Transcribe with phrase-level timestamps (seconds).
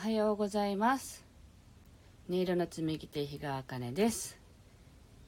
[0.00, 1.26] はようございます。
[2.30, 4.38] 音色の紡ぎ手日川茜です。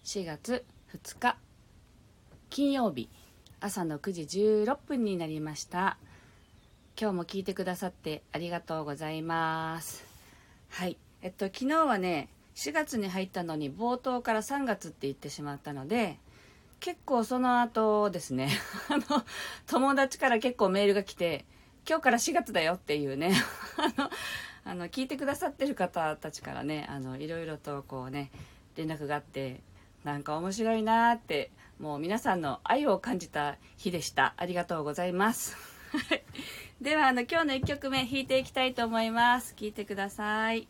[0.04, 0.64] 4月
[0.96, 1.36] 2日
[2.48, 3.10] 金曜日
[3.60, 5.98] 朝の9時16分になりました。
[6.98, 10.06] 今日も聞いてくださってありがとうございます。
[10.70, 10.96] はい。
[11.20, 16.18] えっと昨日はね4月に入ったのに冒頭から3月って言ってしまったので
[16.80, 18.48] 結構その後ですね。
[18.88, 19.22] あの
[19.66, 21.44] 友達から結構メールが来て
[21.86, 23.34] 今日から4月だよっていうね。
[23.76, 24.10] あの
[24.64, 28.30] あの聞いてくださってる方たちからねあのいろいろとこうね
[28.76, 29.60] 連絡があって
[30.04, 34.34] なんか面白いなってもう皆さんの愛を感じた日でした。
[34.36, 35.56] ありがとうございます。
[36.80, 39.54] ではあの今日の1曲目弾いていきたいと思います。
[39.54, 40.68] 聴いてください。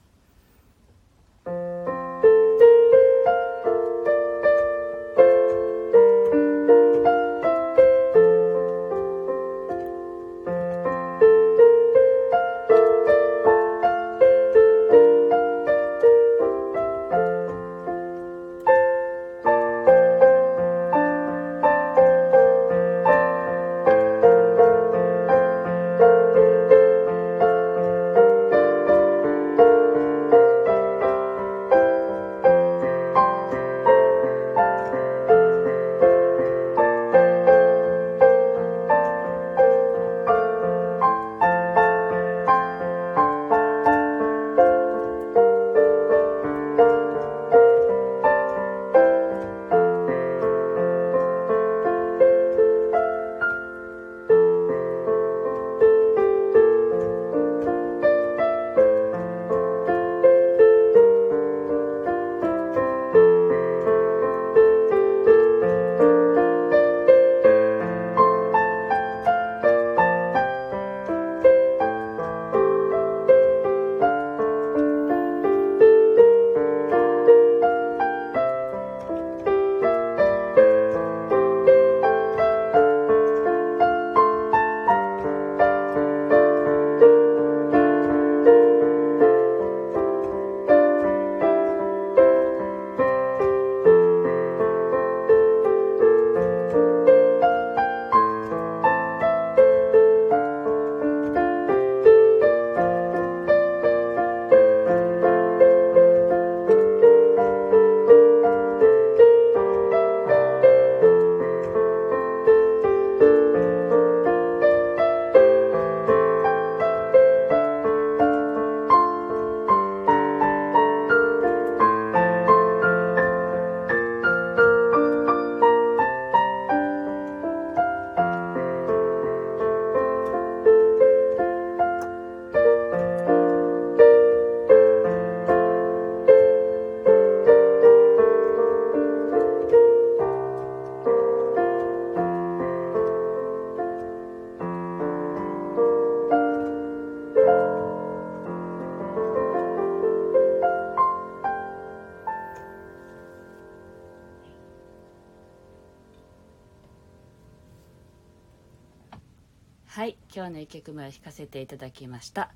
[160.35, 162.49] 今日の1曲目を弾かせていただきました。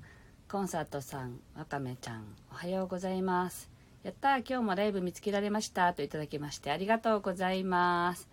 [0.49, 3.69] コンサートさんわかめちゃんおはようございます。
[4.01, 5.93] やった今日もライブ見つけられました。
[5.93, 8.27] といただきましてありがとうございます。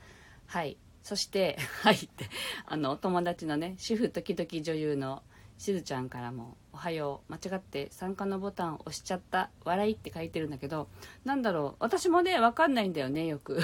[0.47, 0.79] はい。
[1.03, 2.31] そして はいって
[2.65, 5.23] あの友達のね主婦時々女優の
[5.59, 7.31] しずちゃんからも「おはよう。
[7.31, 9.51] 間違って参加のボタンを押しちゃった。
[9.63, 10.89] 笑い」って書いてるんだけど
[11.27, 11.77] なんだろう。
[11.81, 13.61] 私もね分かんないんだよねよく。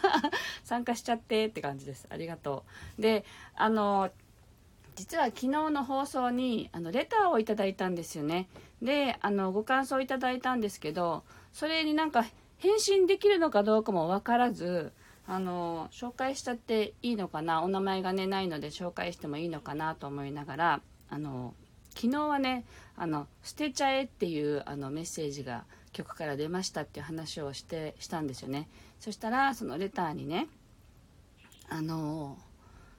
[0.64, 2.06] 参加しちゃってって感じです。
[2.08, 2.64] ありがと
[2.98, 3.02] う。
[3.02, 4.10] であの
[5.00, 8.48] 実は昨日の放送にあのレターをいただいたんですよね。
[8.82, 11.24] であのご感想いただいたんですけど
[11.54, 12.26] それになんか
[12.58, 14.92] 返信できるのかどうかも分からず
[15.26, 21.54] あの紹介しちゃっていいのかなお名前がねないので紹介してもいいのかなと思いながらあの
[21.94, 28.68] 昨日はねあの「捨てちゃえ」っていうあのメッセージが曲から出ましたっていう話をしてしたんですよね。
[28.98, 30.48] そしたらそのレターにね
[31.70, 32.36] あの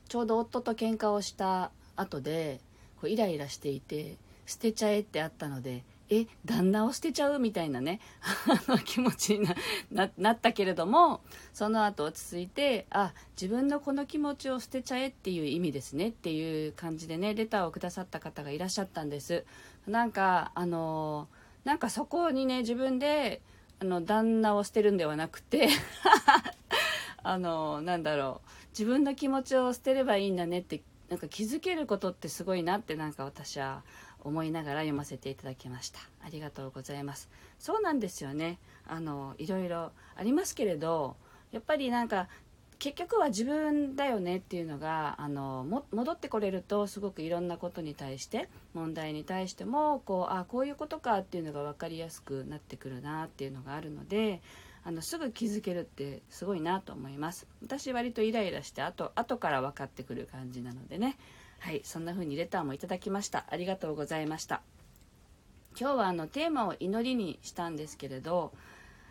[0.09, 1.69] ちょうど夫と喧嘩をした
[2.01, 2.59] 後で
[2.99, 8.01] こうイライラしていて捨てちゃえってあったのでえ旦那を捨てちゃうみたいなね
[8.85, 9.47] 気持ちに
[9.91, 11.21] なったけれども
[11.53, 19.45] その後落ち着いてあ自分のこの気持ちを捨てちゃえっていう意味ですねっていう感じでねレターをくださった方がいらっしゃったんです。
[19.87, 21.29] なんかあの
[21.63, 23.41] なんかそこにね自分で
[23.79, 25.69] あの旦那を捨てるんではなくて
[27.23, 33.83] あのなんだろう自分の気持ちを捨てればいいんだねってなんか気づけることってすごいなってなんか私は
[34.21, 35.99] 思いながら読ませていただきました。
[36.25, 37.29] ありがとうございます。
[37.59, 38.59] そうなんですよね。
[38.87, 41.17] あのいろいろありますけれど
[41.51, 42.29] やっぱりなんか
[42.79, 54.41] 結局は自分だよねっていうのがあのも戻ってこれるとすごくいろんなことに対して問題に対してもこうあこういうことかっていうのが分かりやすくなってくるなっていうのがあるので
[54.83, 57.47] あのすぐ気づけるってすごいなと思います。
[57.61, 61.17] 私割とイライラして後後から分かってくる感じなのでね。
[61.59, 63.45] はいそんな風にレターもいただきました。
[63.49, 64.61] ありがとうございました。
[65.79, 68.51] 今日はあのテーマを祈りにしたんですけれど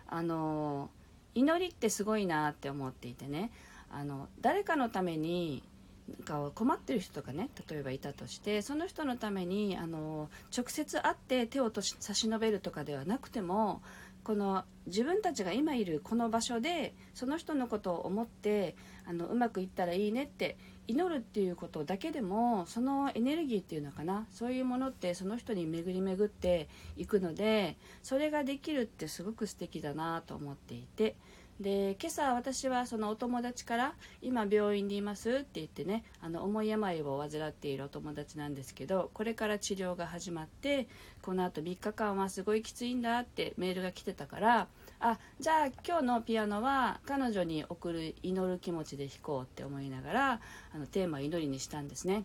[0.08, 0.90] あの
[1.34, 3.50] 祈りってすごいなって思っていてね。
[3.92, 5.62] あの誰かのために
[6.08, 13.82] なんか困ってる人とかね例えばいたとしてその人のためにあの直接会って手を差し伸べるとかではなくても
[14.30, 20.56] この自分たちが今いるこの場所でその人のことを思ってあのうまくいったらいいねって
[20.86, 31.16] 祈るっていうことだけでもそのエネルギーっていうのかなそういうものってその人に巡り巡っていくのでそれができるってすごく素敵だなと思っていて
[31.60, 40.88] で今朝私はそのお友達から「今病院にいます」って言ってねあの重い病を患っているお友達なんですけどこれから治療が始まって
[41.20, 44.68] このあと3日間はすごいきついんだってメールが来てたから
[45.00, 50.40] あじゃあ今日のピアノは彼女に送る祈る気持ちで弾こうって思いながら
[50.74, 52.24] あのテーマ「祈り」にしたんですね。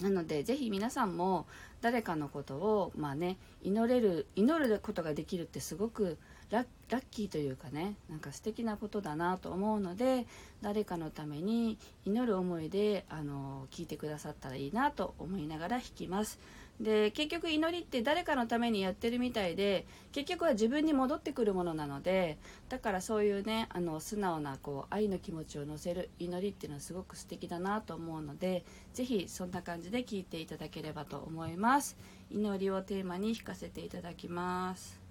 [0.00, 1.48] なのでぜひ皆さんも
[1.80, 6.18] 誰かのことをまあね祈れる祈ることができるってすごく
[6.50, 10.26] ラッキーというかねなんか素敵なことだなと思うので
[10.62, 16.38] 誰かのために祈る思いであの聞いてくださったらいいなと思いながら弾きます。
[16.80, 28.64] で結局祈りって誰かのためにやってるみたいで結局は自分に戻ってくるものなのでだからそういうねあの素直なこう愛の気持ちを乗せる祈りっていうのはすごく素敵だなと思うので
[28.94, 31.96] 是非そんな感じで聞いていただければと思います。
[32.30, 35.07] 祈りをテーマに弾かせていただきます。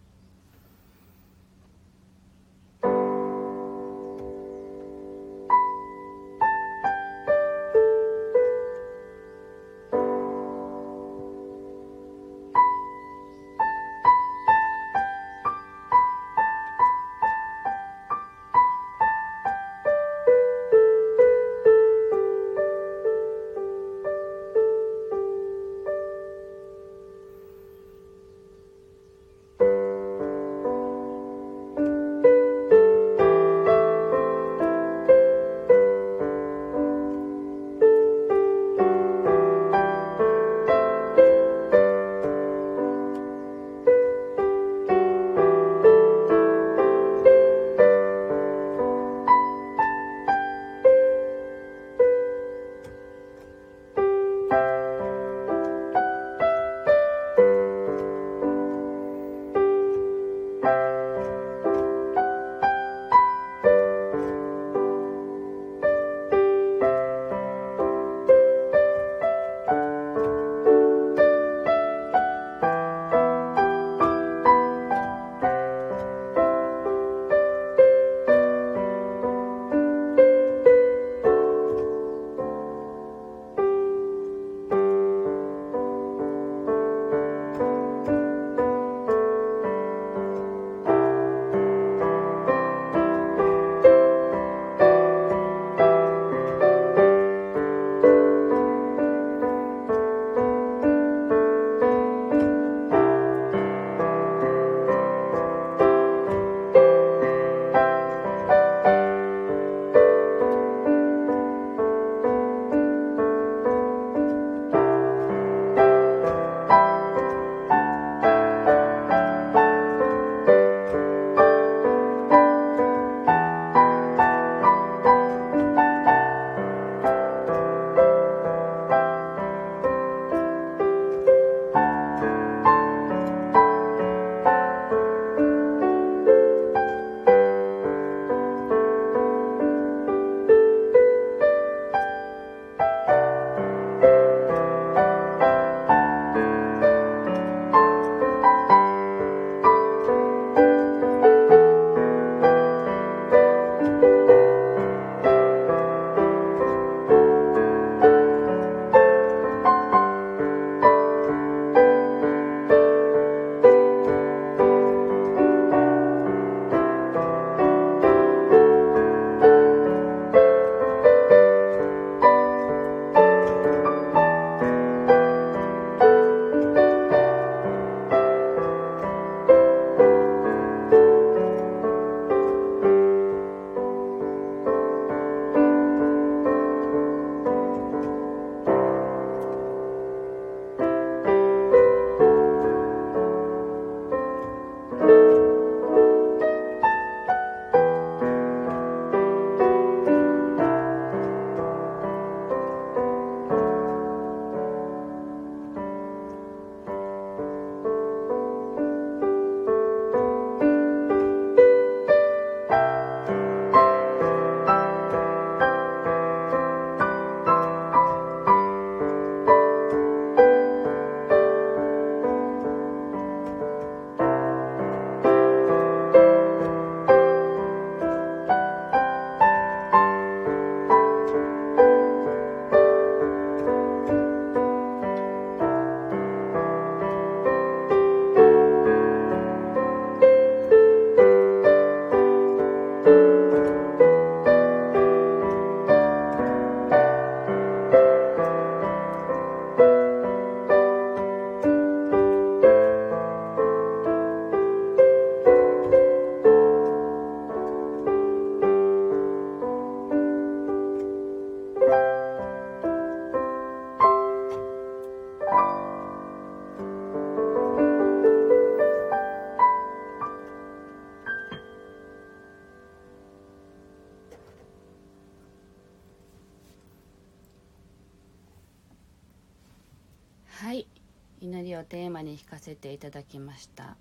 [281.90, 283.96] テーマに弾かせていただきました。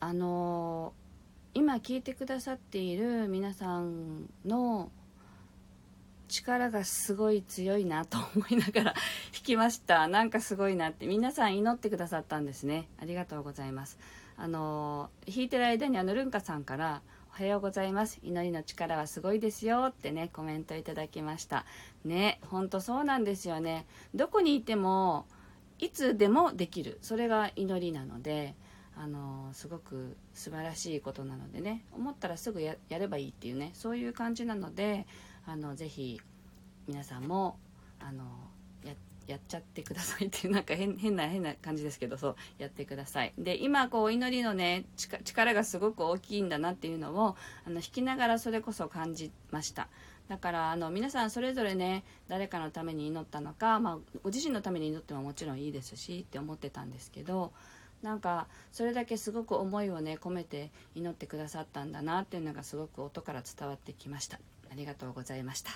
[0.00, 0.94] あの
[1.52, 4.90] 今聞いてくださっている皆さんの
[6.28, 8.94] 力がすごい強いなと思いながら
[9.34, 10.06] 弾きました。
[10.08, 11.06] なんかすごいなって。
[11.06, 12.88] 皆さん祈ってくださったんですね。
[13.00, 13.98] ありがとうございます。
[14.36, 18.20] あの弾いてる間にあのルンカさんから「おはようございます。
[18.22, 21.66] 祈りの力はすごいですよ」ってねコメントいただきました。
[22.04, 23.86] ねほんとそうなんですよね。
[24.14, 25.26] どこにいても
[25.80, 26.98] いつでもできる。
[27.02, 28.54] それが祈りなので
[28.96, 31.84] あのすごく素晴らしいことなのでね。
[31.92, 33.70] 思ったらすぐやればいいっていうね。
[33.74, 35.06] そういう感じなので
[35.46, 36.20] あのぜひ
[36.86, 37.58] 皆さんも
[37.98, 38.24] あの
[38.84, 38.92] や
[39.26, 40.26] やっちゃってください。
[40.26, 43.32] っていうなんか変変な変な感じですけどそうやってください。
[43.38, 44.84] で今こうお祈りのね
[45.24, 49.88] 力がすごく大きいんだなっていうのをあの弾きながらそれこそ感じました。
[50.30, 57.52] だからあの皆さんそれぞれね誰かのために祈ったのか、まあ、ご自身のために祈ってももちろんいいですしって思ってたんですけど
[58.00, 64.38] なんかそれだけすごく思いをね込めて祈ってくださったんだなっていうのがすごく音から伝わってきました。
[64.70, 65.72] ありがとうございました。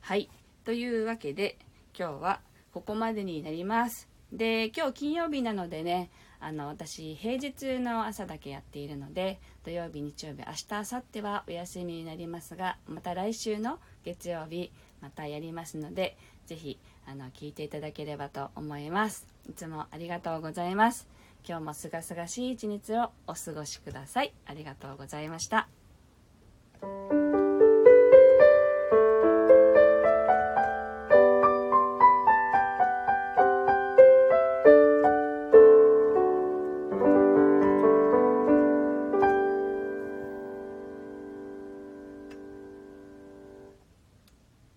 [0.00, 0.28] はい。
[0.64, 1.56] というわけで
[1.96, 2.40] 今日は
[2.72, 4.08] ここまでになります。
[4.32, 16.16] で今日金曜日なのでねあの私平日の朝だけやっているので土曜日日曜日明日明後日はお休みになりますがまた来週の月曜日またやりますので
[16.46, 19.26] 是非あの聞いていただければと思います。
[19.48, 21.08] いつもありがとうございます。
[21.48, 24.32] 今日もすがすがしい一日をお過ごしください。
[24.46, 25.68] ありがとうございました。